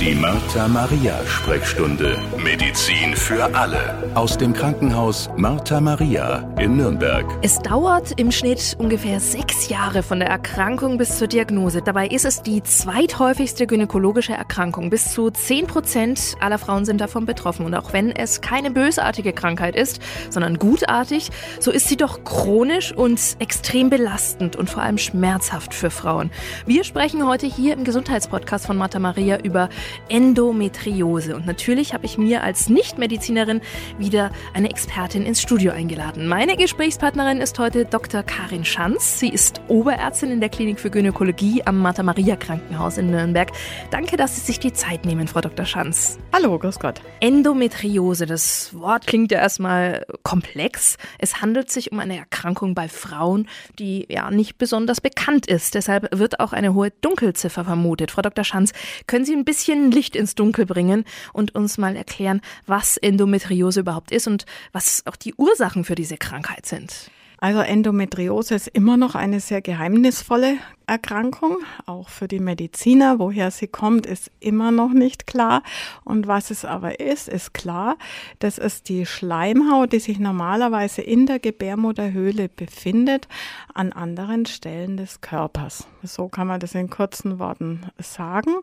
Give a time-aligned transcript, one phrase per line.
[0.00, 2.18] Die Martha Maria Sprechstunde.
[2.36, 4.10] Medizin für alle.
[4.14, 7.24] Aus dem Krankenhaus Martha Maria in Nürnberg.
[7.42, 11.80] Es dauert im Schnitt ungefähr sechs Jahre von der Erkrankung bis zur Diagnose.
[11.80, 14.90] Dabei ist es die zweithäufigste gynäkologische Erkrankung.
[14.90, 17.64] Bis zu 10 Prozent aller Frauen sind davon betroffen.
[17.64, 21.30] Und auch wenn es keine bösartige Krankheit ist, sondern gutartig,
[21.60, 26.30] so ist sie doch chronisch und extrem belastend und vor allem schmerzhaft für Frauen.
[26.66, 29.68] Wir sprechen heute hier im Gesundheitspodcast von Martha Maria über
[30.08, 31.36] Endometriose.
[31.36, 33.60] Und natürlich habe ich mir als Nichtmedizinerin
[33.98, 36.26] wieder eine Expertin ins Studio eingeladen.
[36.26, 38.22] Meine Gesprächspartnerin ist heute Dr.
[38.22, 39.18] Karin Schanz.
[39.18, 43.50] Sie ist Oberärztin in der Klinik für Gynäkologie am Martha-Maria Krankenhaus in Nürnberg.
[43.90, 45.66] Danke, dass Sie sich die Zeit nehmen, Frau Dr.
[45.66, 46.18] Schanz.
[46.32, 47.00] Hallo, grüß Gott.
[47.20, 50.96] Endometriose, das Wort klingt ja erstmal komplex.
[51.18, 55.74] Es handelt sich um eine Erkrankung bei Frauen, die ja nicht besonders bekannt ist.
[55.74, 58.10] Deshalb wird auch eine hohe Dunkelziffer vermutet.
[58.10, 58.44] Frau Dr.
[58.44, 58.72] Schanz,
[59.06, 64.10] können Sie ein bisschen Licht ins Dunkel bringen und uns mal erklären, was Endometriose überhaupt
[64.10, 67.10] ist und was auch die Ursachen für diese Krankheit sind?
[67.44, 70.56] Also Endometriose ist immer noch eine sehr geheimnisvolle
[70.86, 73.18] Erkrankung, auch für die Mediziner.
[73.18, 75.62] Woher sie kommt, ist immer noch nicht klar.
[76.04, 77.98] Und was es aber ist, ist klar.
[78.38, 83.28] Das ist die Schleimhaut, die sich normalerweise in der Gebärmutterhöhle befindet,
[83.74, 85.86] an anderen Stellen des Körpers.
[86.02, 88.54] So kann man das in kurzen Worten sagen.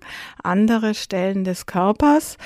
[0.41, 2.39] Andere Stellen des Körpers,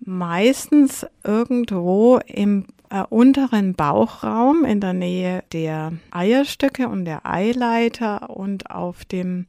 [0.00, 8.70] meistens irgendwo im äh, unteren Bauchraum in der Nähe der Eierstöcke und der Eileiter und
[8.70, 9.46] auf dem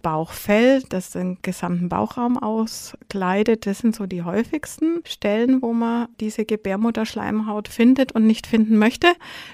[0.00, 3.66] Bauchfell, das den gesamten Bauchraum auskleidet.
[3.66, 9.08] Das sind so die häufigsten Stellen, wo man diese Gebärmutterschleimhaut findet und nicht finden möchte.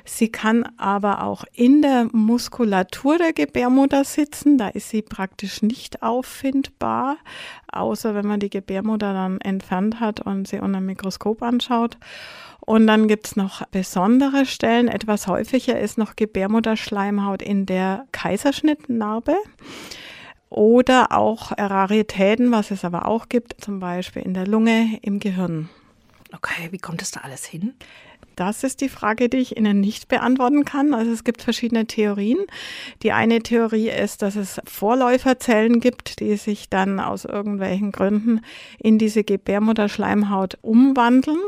[0.04, 4.58] Sie kann aber auch in der Muskulatur der Gebärmutter sitzen.
[4.58, 7.16] Da ist sie praktisch nicht auffindbar,
[7.72, 11.96] außer wenn man die Gebärmutter dann entfernt hat und sie unter dem Mikroskop anschaut.
[12.70, 14.86] Und dann gibt es noch besondere Stellen.
[14.86, 19.34] Etwas häufiger ist noch Gebärmutterschleimhaut in der Kaiserschnittnarbe
[20.50, 25.68] oder auch Raritäten, was es aber auch gibt, zum Beispiel in der Lunge, im Gehirn.
[26.32, 27.74] Okay, wie kommt es da alles hin?
[28.36, 30.94] Das ist die Frage, die ich Ihnen nicht beantworten kann.
[30.94, 32.38] Also es gibt verschiedene Theorien.
[33.02, 38.42] Die eine Theorie ist, dass es Vorläuferzellen gibt, die sich dann aus irgendwelchen Gründen
[38.78, 41.40] in diese Gebärmutterschleimhaut umwandeln.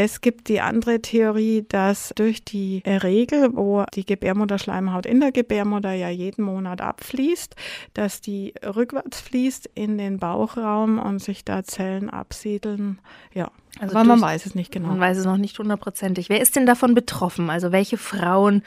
[0.00, 5.92] Es gibt die andere Theorie, dass durch die Regel, wo die Gebärmutterschleimhaut in der Gebärmutter
[5.92, 7.56] ja jeden Monat abfließt,
[7.94, 13.00] dass die rückwärts fließt in den Bauchraum und sich da Zellen absiedeln.
[13.34, 13.50] Ja,
[13.80, 14.86] also aber man weiß es nicht genau.
[14.86, 16.28] Man weiß es noch nicht hundertprozentig.
[16.28, 17.50] Wer ist denn davon betroffen?
[17.50, 18.62] Also welche Frauen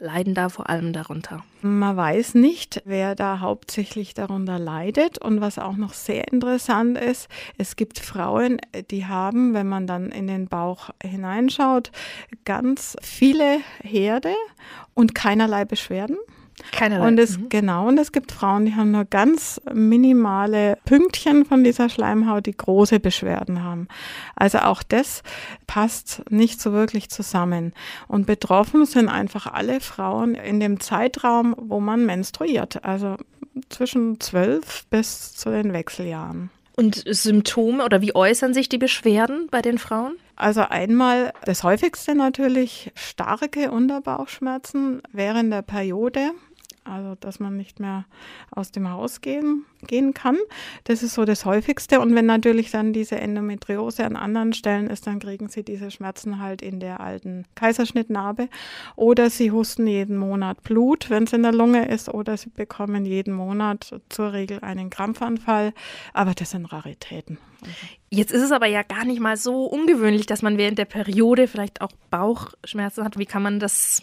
[0.00, 1.44] leiden da vor allem darunter?
[1.62, 5.18] Man weiß nicht, wer da hauptsächlich darunter leidet.
[5.18, 7.28] Und was auch noch sehr interessant ist,
[7.58, 8.58] es gibt Frauen,
[8.90, 11.92] die haben, wenn man dann in den Bauch hineinschaut,
[12.44, 14.34] ganz viele Herde
[14.94, 16.16] und keinerlei Beschwerden.
[16.72, 17.06] Keinerlei.
[17.06, 17.48] Und es, mhm.
[17.48, 22.56] genau, und es gibt Frauen, die haben nur ganz minimale Pünktchen von dieser Schleimhaut, die
[22.56, 23.88] große Beschwerden haben.
[24.36, 25.22] Also auch das
[25.66, 27.72] passt nicht so wirklich zusammen.
[28.08, 32.84] Und betroffen sind einfach alle Frauen in dem Zeitraum, wo man menstruiert.
[32.84, 33.16] Also
[33.68, 36.50] zwischen zwölf bis zu den Wechseljahren.
[36.76, 40.16] Und Symptome oder wie äußern sich die Beschwerden bei den Frauen?
[40.36, 46.30] Also einmal das häufigste natürlich starke Unterbauchschmerzen während der Periode
[46.90, 48.04] also dass man nicht mehr
[48.50, 50.36] aus dem Haus gehen, gehen kann.
[50.84, 52.00] Das ist so das häufigste.
[52.00, 56.40] Und wenn natürlich dann diese Endometriose an anderen Stellen ist, dann kriegen sie diese Schmerzen
[56.40, 58.48] halt in der alten Kaiserschnittnarbe.
[58.96, 63.04] Oder sie husten jeden Monat Blut, wenn es in der Lunge ist, oder sie bekommen
[63.06, 65.72] jeden Monat zur Regel einen Krampfanfall.
[66.12, 67.38] Aber das sind Raritäten.
[68.08, 71.46] Jetzt ist es aber ja gar nicht mal so ungewöhnlich, dass man während der Periode
[71.46, 73.18] vielleicht auch Bauchschmerzen hat.
[73.18, 74.02] Wie kann man das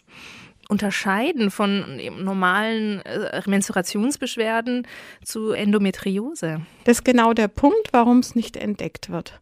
[0.69, 4.88] unterscheiden von normalen äh, Menstruationsbeschwerden
[5.23, 6.61] zu Endometriose?
[6.83, 9.39] Das ist genau der Punkt, warum es nicht entdeckt wird.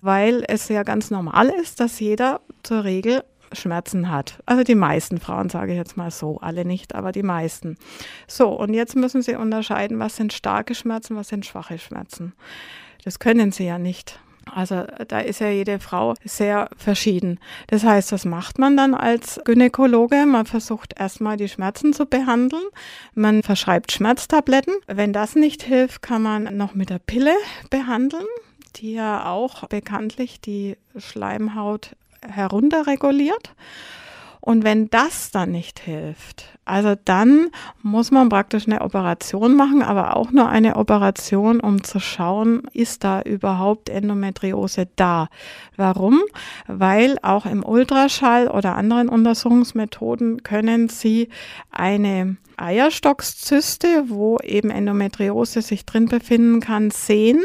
[0.00, 3.22] Weil es ja ganz normal ist, dass jeder zur Regel
[3.52, 4.42] Schmerzen hat.
[4.46, 7.76] Also die meisten Frauen, sage ich jetzt mal so, alle nicht, aber die meisten.
[8.26, 12.32] So, und jetzt müssen Sie unterscheiden, was sind starke Schmerzen, was sind schwache Schmerzen.
[13.04, 14.18] Das können Sie ja nicht.
[14.52, 17.38] Also da ist ja jede Frau sehr verschieden.
[17.68, 20.26] Das heißt, was macht man dann als Gynäkologe?
[20.26, 22.64] Man versucht erstmal die Schmerzen zu behandeln.
[23.14, 24.74] Man verschreibt Schmerztabletten.
[24.86, 27.34] Wenn das nicht hilft, kann man noch mit der Pille
[27.70, 28.26] behandeln,
[28.76, 33.54] die ja auch bekanntlich die Schleimhaut herunterreguliert.
[34.44, 37.48] Und wenn das dann nicht hilft, also dann
[37.80, 43.04] muss man praktisch eine Operation machen, aber auch nur eine Operation, um zu schauen, ist
[43.04, 45.28] da überhaupt Endometriose da.
[45.78, 46.20] Warum?
[46.66, 51.30] Weil auch im Ultraschall oder anderen Untersuchungsmethoden können Sie
[51.70, 57.42] eine Eierstockszyste, wo eben Endometriose sich drin befinden kann, sehen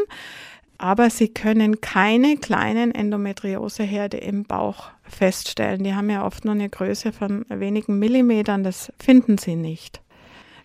[0.79, 5.83] aber sie können keine kleinen Endometrioseherde im Bauch feststellen.
[5.83, 10.01] Die haben ja oft nur eine Größe von wenigen Millimetern, das finden sie nicht.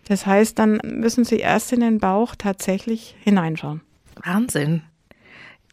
[0.07, 3.81] Das heißt, dann müssen sie erst in den Bauch tatsächlich hineinschauen.
[4.23, 4.83] Wahnsinn.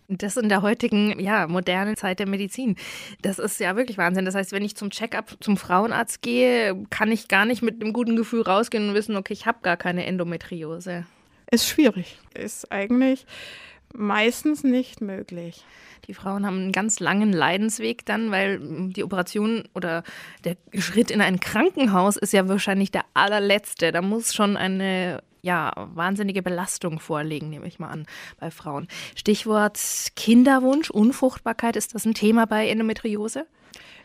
[0.09, 2.77] Das in der heutigen, ja, modernen Zeit der Medizin.
[3.23, 4.25] Das ist ja wirklich Wahnsinn.
[4.25, 7.93] Das heißt, wenn ich zum Checkup zum Frauenarzt gehe, kann ich gar nicht mit einem
[7.93, 11.07] guten Gefühl rausgehen und wissen, okay, ich habe gar keine Endometriose.
[11.51, 12.19] Ist schwierig.
[12.35, 13.27] Ist eigentlich
[13.95, 15.65] meistens nicht möglich.
[16.09, 18.59] Die Frauen haben einen ganz langen Leidensweg dann, weil
[18.91, 20.03] die Operation oder
[20.45, 23.93] der Schritt in ein Krankenhaus ist ja wahrscheinlich der allerletzte.
[23.93, 28.07] Da muss schon eine ja, wahnsinnige Belastung vorliegen, nehme ich mal an,
[28.39, 28.89] bei Frauen.
[29.17, 29.79] Stichwort
[30.17, 33.47] Kinderwunsch, Unfruchtbarkeit, ist das ein Thema bei Endometriose?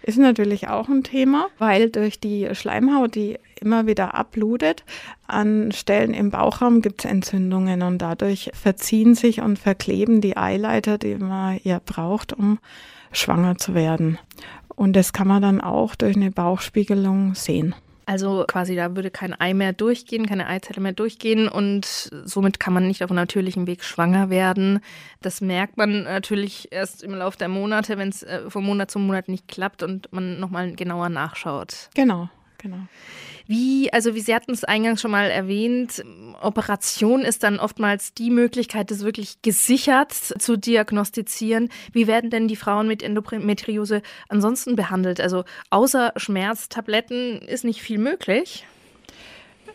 [0.04, 4.84] Ist natürlich auch ein Thema, weil durch die Schleimhaut, die immer wieder abblutet,
[5.28, 10.98] an Stellen im Bauchraum gibt es Entzündungen und dadurch verziehen sich und verkleben die Eileiter,
[10.98, 12.60] die man ja braucht, um
[13.12, 14.18] schwanger zu werden.
[14.76, 17.76] Und das kann man dann auch durch eine Bauchspiegelung sehen.
[18.08, 21.86] Also quasi da würde kein Ei mehr durchgehen, keine Eizelle mehr durchgehen und
[22.24, 24.80] somit kann man nicht auf natürlichem Weg schwanger werden.
[25.22, 29.00] Das merkt man natürlich erst im Laufe der Monate, wenn es äh, von Monat zu
[29.00, 31.90] Monat nicht klappt und man nochmal genauer nachschaut.
[31.96, 32.80] Genau, genau.
[33.46, 36.02] Wie, also wie Sie hatten es eingangs schon mal erwähnt,
[36.42, 41.70] Operation ist dann oftmals die Möglichkeit, das wirklich gesichert zu diagnostizieren.
[41.92, 45.20] Wie werden denn die Frauen mit Endometriose ansonsten behandelt?
[45.20, 48.66] Also außer Schmerztabletten ist nicht viel möglich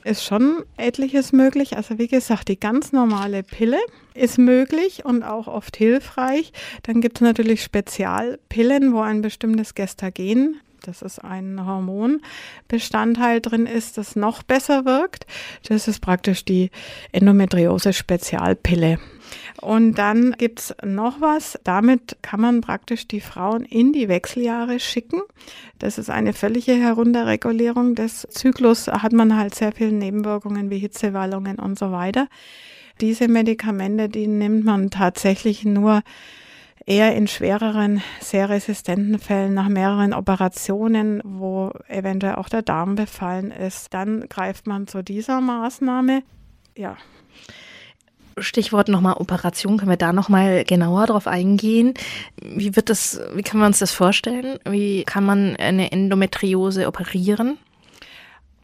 [0.05, 1.76] ist schon etliches möglich.
[1.76, 3.79] Also wie gesagt, die ganz normale Pille
[4.15, 6.53] ist möglich und auch oft hilfreich.
[6.82, 13.99] Dann gibt es natürlich Spezialpillen, wo ein bestimmtes Gestagen das ist ein Hormonbestandteil drin ist,
[13.99, 15.26] das noch besser wirkt.
[15.69, 16.70] Das ist praktisch die
[17.12, 18.99] Endometriose-Spezialpille.
[19.61, 24.81] Und dann gibt es noch was, damit kann man praktisch die Frauen in die Wechseljahre
[24.81, 25.23] schicken.
[25.79, 31.58] Das ist eine völlige Herunterregulierung des Zyklus, hat man halt sehr viele Nebenwirkungen wie Hitzewallungen
[31.58, 32.29] und so weiter.
[33.00, 36.02] Diese Medikamente, die nimmt man tatsächlich nur
[36.87, 43.50] eher in schwereren, sehr resistenten Fällen nach mehreren Operationen, wo eventuell auch der Darm befallen
[43.50, 46.23] ist, dann greift man zu dieser Maßnahme.
[46.76, 46.96] Ja.
[48.38, 51.94] Stichwort nochmal Operation, können wir da nochmal genauer drauf eingehen?
[52.40, 54.58] Wie wird das, wie kann man uns das vorstellen?
[54.64, 57.58] Wie kann man eine Endometriose operieren?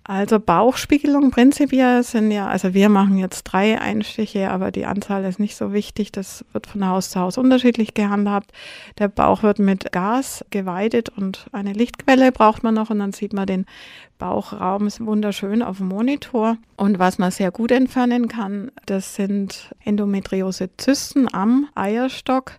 [0.09, 5.39] Also Bauchspiegelung prinzipiell sind ja, also wir machen jetzt drei Einstiche, aber die Anzahl ist
[5.39, 6.13] nicht so wichtig.
[6.13, 8.53] Das wird von Haus zu Haus unterschiedlich gehandhabt.
[8.99, 13.35] Der Bauch wird mit Gas geweidet und eine Lichtquelle braucht man noch und dann sieht
[13.35, 13.67] man den
[14.17, 16.57] Bauchraum ist wunderschön auf dem Monitor.
[16.77, 22.53] Und was man sehr gut entfernen kann, das sind Endometriose-Zysten am Eierstock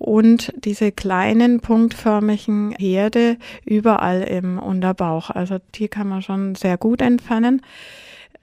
[0.00, 3.36] und diese kleinen punktförmigen Herde
[3.66, 5.28] überall im Unterbauch.
[5.28, 7.60] Also die kann man schon sehr gut entfernen.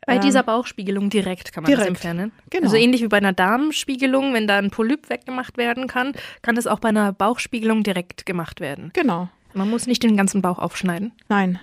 [0.05, 2.31] Bei ähm, dieser Bauchspiegelung direkt kann man direkt, das entfernen.
[2.51, 2.65] Genau.
[2.65, 6.13] Also ähnlich wie bei einer Darmspiegelung, wenn da ein Polyp weggemacht werden kann,
[6.43, 8.91] kann das auch bei einer Bauchspiegelung direkt gemacht werden.
[8.93, 9.27] Genau.
[9.55, 11.11] Man muss nicht den ganzen Bauch aufschneiden.
[11.27, 11.59] Nein,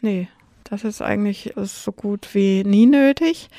[0.00, 0.26] nee.
[0.64, 3.50] Das ist eigentlich so gut wie nie nötig.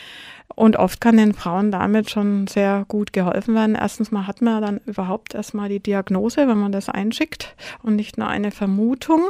[0.56, 3.76] Und oft kann den Frauen damit schon sehr gut geholfen werden.
[3.76, 8.18] Erstens mal hat man dann überhaupt erstmal die Diagnose, wenn man das einschickt und nicht
[8.18, 9.22] nur eine Vermutung.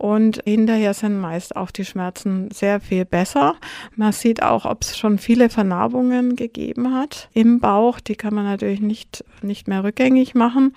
[0.00, 3.56] Und hinterher sind meist auch die Schmerzen sehr viel besser.
[3.96, 8.00] Man sieht auch, ob es schon viele Vernarbungen gegeben hat im Bauch.
[8.00, 10.72] Die kann man natürlich nicht, nicht mehr rückgängig machen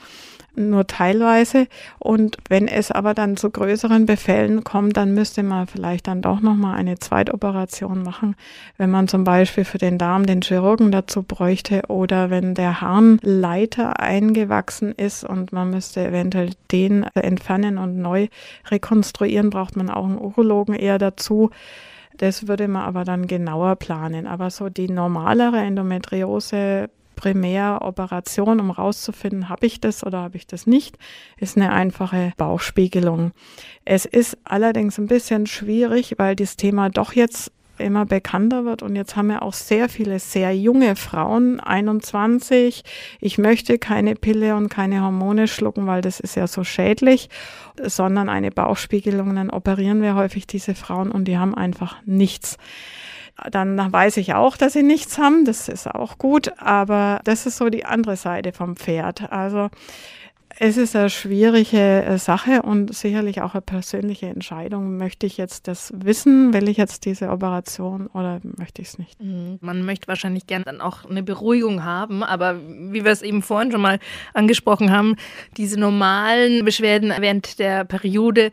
[0.55, 1.67] nur teilweise.
[1.99, 6.41] Und wenn es aber dann zu größeren Befällen kommt, dann müsste man vielleicht dann doch
[6.41, 8.35] nochmal eine Zweitoperation machen,
[8.77, 13.99] wenn man zum Beispiel für den Darm den Chirurgen dazu bräuchte oder wenn der Harnleiter
[13.99, 18.27] eingewachsen ist und man müsste eventuell den entfernen und neu
[18.69, 21.49] rekonstruieren, braucht man auch einen Urologen eher dazu.
[22.17, 24.27] Das würde man aber dann genauer planen.
[24.27, 30.67] Aber so die normalere Endometriose Primäroperation, um rauszufinden, habe ich das oder habe ich das
[30.67, 30.97] nicht,
[31.37, 33.31] ist eine einfache Bauchspiegelung.
[33.85, 38.81] Es ist allerdings ein bisschen schwierig, weil das Thema doch jetzt immer bekannter wird.
[38.83, 42.83] Und jetzt haben wir auch sehr viele sehr junge Frauen, 21.
[43.19, 47.29] Ich möchte keine Pille und keine Hormone schlucken, weil das ist ja so schädlich,
[47.81, 49.35] sondern eine Bauchspiegelung.
[49.35, 52.57] Dann operieren wir häufig diese Frauen und die haben einfach nichts.
[53.49, 55.43] Dann weiß ich auch, dass sie nichts haben.
[55.45, 56.53] Das ist auch gut.
[56.59, 59.31] Aber das ist so die andere Seite vom Pferd.
[59.31, 59.69] Also
[60.59, 64.97] es ist eine schwierige äh, Sache und sicherlich auch eine persönliche Entscheidung.
[64.97, 66.53] Möchte ich jetzt das wissen?
[66.53, 69.21] Will ich jetzt diese Operation oder möchte ich es nicht?
[69.21, 69.57] Mhm.
[69.61, 73.71] Man möchte wahrscheinlich gern dann auch eine Beruhigung haben, aber wie wir es eben vorhin
[73.71, 73.99] schon mal
[74.33, 75.15] angesprochen haben,
[75.57, 78.51] diese normalen Beschwerden während der Periode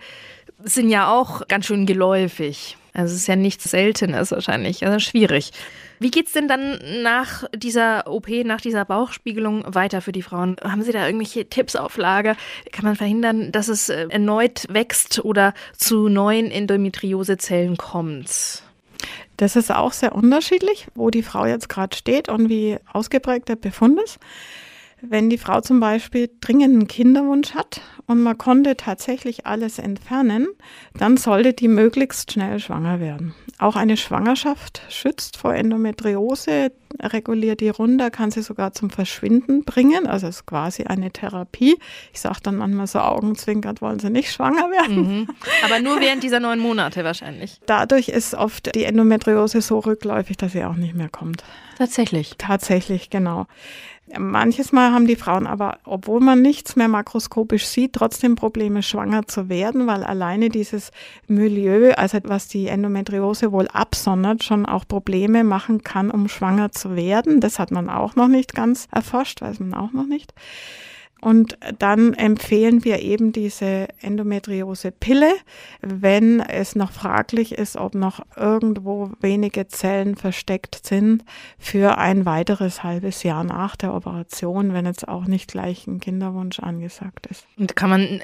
[0.63, 2.77] sind ja auch ganz schön geläufig.
[2.93, 5.53] Also es ist ja nichts Seltenes wahrscheinlich, also schwierig.
[5.99, 10.57] Wie geht es denn dann nach dieser OP, nach dieser Bauchspiegelung weiter für die Frauen?
[10.63, 12.37] Haben Sie da irgendwelche Tipps auf Lager?
[12.73, 18.63] Kann man verhindern, dass es äh, erneut wächst oder zu neuen Endometriosezellen kommt?
[19.37, 23.57] Das ist auch sehr unterschiedlich, wo die Frau jetzt gerade steht und wie ausgeprägt der
[23.57, 24.19] Befund ist.
[25.03, 30.49] Wenn die Frau zum Beispiel dringenden Kinderwunsch hat und man konnte tatsächlich alles entfernen,
[30.95, 33.35] dann sollte die möglichst schnell schwanger werden.
[33.59, 40.07] Auch eine Schwangerschaft schützt vor Endometriose, reguliert die runter, kann sie sogar zum Verschwinden bringen.
[40.07, 41.79] Also es ist quasi eine Therapie.
[42.13, 44.97] Ich sage dann manchmal so augenzwinkert, wollen sie nicht schwanger werden.
[44.97, 45.29] Mhm.
[45.65, 47.61] Aber nur während dieser neun Monate wahrscheinlich.
[47.67, 51.45] Dadurch ist oft die Endometriose so rückläufig, dass sie auch nicht mehr kommt.
[51.79, 52.35] Tatsächlich.
[52.39, 53.47] Tatsächlich, genau.
[54.19, 59.27] Manches Mal haben die Frauen aber, obwohl man nichts mehr makroskopisch sieht, trotzdem Probleme, schwanger
[59.29, 60.91] zu werden, weil alleine dieses
[61.29, 66.80] Milieu, also was die Endometriose wohl absondert, schon auch Probleme machen kann, um schwanger zu
[66.89, 67.41] werden.
[67.41, 70.33] Das hat man auch noch nicht ganz erforscht, weiß man auch noch nicht.
[71.21, 75.33] Und dann empfehlen wir eben diese Endometriose-Pille,
[75.83, 81.25] wenn es noch fraglich ist, ob noch irgendwo wenige Zellen versteckt sind,
[81.59, 86.61] für ein weiteres halbes Jahr nach der Operation, wenn jetzt auch nicht gleich ein Kinderwunsch
[86.61, 87.47] angesagt ist.
[87.59, 88.21] Und kann man,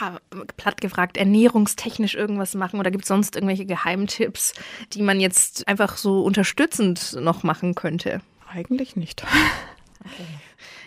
[0.00, 0.18] ja,
[0.56, 4.52] platt gefragt, ernährungstechnisch irgendwas machen oder gibt es sonst irgendwelche Geheimtipps,
[4.92, 8.20] die man jetzt einfach so unterstützend noch machen könnte?
[8.52, 9.24] Eigentlich nicht.
[10.04, 10.24] Okay.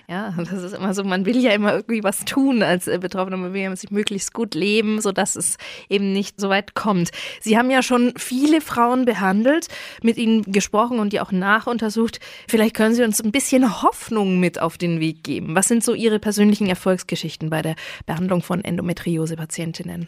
[0.09, 3.37] Ja, das ist immer so, man will ja immer irgendwie was tun als äh, Betroffener,
[3.37, 7.11] man will ja sich möglichst gut leben, sodass es eben nicht so weit kommt.
[7.39, 9.67] Sie haben ja schon viele Frauen behandelt,
[10.01, 12.19] mit ihnen gesprochen und die auch nachuntersucht.
[12.47, 15.53] Vielleicht können Sie uns ein bisschen Hoffnung mit auf den Weg geben.
[15.53, 17.75] Was sind so Ihre persönlichen Erfolgsgeschichten bei der
[18.07, 20.07] Behandlung von Endometriose-Patientinnen?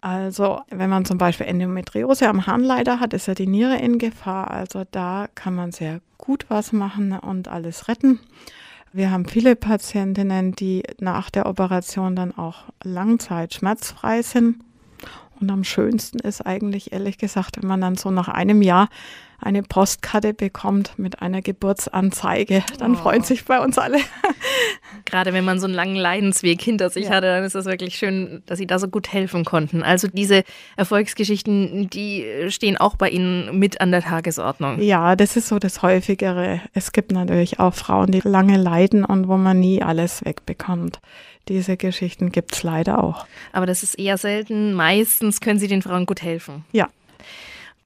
[0.00, 4.50] Also, wenn man zum Beispiel Endometriose am Harnleiter hat, ist ja die Niere in Gefahr.
[4.50, 8.18] Also da kann man sehr gut was machen und alles retten.
[8.92, 14.56] Wir haben viele Patientinnen, die nach der Operation dann auch Langzeit schmerzfrei sind.
[15.40, 18.88] Und am schönsten ist eigentlich, ehrlich gesagt, wenn man dann so nach einem Jahr
[19.42, 22.98] eine Postkarte bekommt mit einer Geburtsanzeige, dann oh.
[22.98, 23.98] freuen sich bei uns alle.
[25.06, 27.12] Gerade wenn man so einen langen Leidensweg hinter sich ja.
[27.12, 29.82] hatte, dann ist es wirklich schön, dass Sie da so gut helfen konnten.
[29.82, 30.44] Also diese
[30.76, 34.80] Erfolgsgeschichten, die stehen auch bei Ihnen mit an der Tagesordnung.
[34.80, 36.60] Ja, das ist so das Häufigere.
[36.74, 41.00] Es gibt natürlich auch Frauen, die lange leiden und wo man nie alles wegbekommt.
[41.50, 43.26] Diese Geschichten gibt es leider auch.
[43.52, 44.72] Aber das ist eher selten.
[44.72, 46.64] Meistens können Sie den Frauen gut helfen.
[46.70, 46.88] Ja,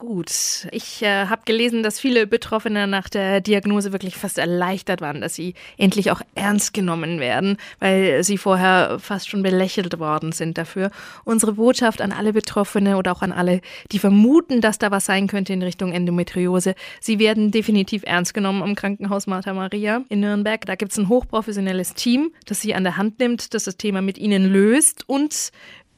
[0.07, 5.23] Gut, ich äh, habe gelesen, dass viele Betroffene nach der Diagnose wirklich fast erleichtert waren,
[5.23, 10.59] dass sie endlich auch ernst genommen werden, weil sie vorher fast schon belächelt worden sind
[10.59, 10.91] dafür.
[11.25, 15.27] Unsere Botschaft an alle Betroffene oder auch an alle, die vermuten, dass da was sein
[15.27, 20.67] könnte in Richtung Endometriose, sie werden definitiv ernst genommen am Krankenhaus Martha Maria in Nürnberg.
[20.67, 24.03] Da gibt es ein hochprofessionelles Team, das sie an der Hand nimmt, das das Thema
[24.03, 25.51] mit ihnen löst und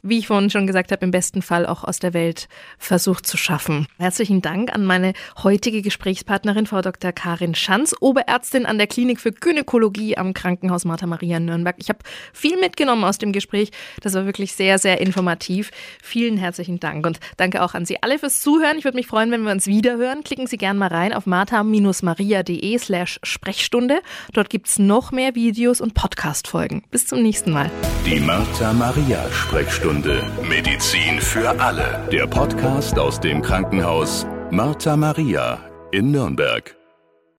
[0.03, 2.49] wie ich vorhin schon gesagt habe, im besten Fall auch aus der Welt
[2.79, 3.87] versucht zu schaffen.
[3.99, 5.13] Herzlichen Dank an meine
[5.43, 7.13] heutige Gesprächspartnerin, Frau Dr.
[7.13, 11.77] Karin Schanz, Oberärztin an der Klinik für Gynäkologie am Krankenhaus Martha Maria Nürnberg.
[11.79, 12.01] Ich habe
[12.33, 13.71] viel mitgenommen aus dem Gespräch.
[14.01, 15.71] Das war wirklich sehr, sehr informativ.
[16.03, 18.79] Vielen herzlichen Dank und danke auch an Sie alle fürs Zuhören.
[18.79, 20.23] Ich würde mich freuen, wenn wir uns wiederhören.
[20.23, 24.01] Klicken Sie gerne mal rein auf martha-maria.de slash Sprechstunde.
[24.33, 26.85] Dort gibt es noch mehr Videos und Podcast-Folgen.
[26.91, 27.71] Bis zum nächsten Mal.
[28.05, 32.09] Die Martha Maria Sprechstunde Sprechstunde Medizin für alle.
[32.11, 35.61] Der Podcast aus dem Krankenhaus Martha Maria
[35.93, 36.75] in Nürnberg.